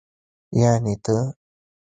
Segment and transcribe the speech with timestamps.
[0.59, 1.17] يعنې ته.